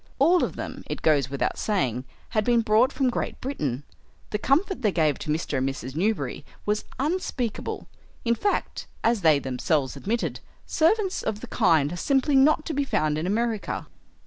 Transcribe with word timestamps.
All 0.17 0.43
of 0.43 0.55
them, 0.55 0.83
it 0.87 1.03
goes 1.03 1.29
without 1.29 1.59
saying, 1.59 2.05
had 2.29 2.43
been 2.43 2.61
brought 2.61 2.91
from 2.91 3.11
Great 3.11 3.39
Britain. 3.39 3.83
The 4.31 4.39
comfort 4.39 4.81
they 4.81 4.91
gave 4.91 5.19
to 5.19 5.29
Mr. 5.29 5.59
and 5.59 5.69
Mrs. 5.69 5.95
Newberry 5.95 6.43
was 6.65 6.85
unspeakable. 6.97 7.87
In 8.25 8.33
fact, 8.33 8.87
as 9.03 9.21
they 9.21 9.37
themselves 9.37 9.95
admitted, 9.95 10.39
servants 10.65 11.21
of 11.21 11.41
the 11.41 11.45
kind 11.45 11.93
are 11.93 11.97
simply 11.97 12.33
not 12.33 12.65
to 12.65 12.73
be 12.73 12.83
found 12.83 13.19
in 13.19 13.27
America. 13.27 13.85